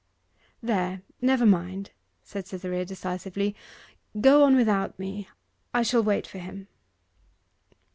[0.63, 1.91] 'There, never mind,'
[2.23, 3.55] said Cytherea decisively.
[4.19, 5.29] 'Go on without me
[5.75, 6.67] I shall wait for him.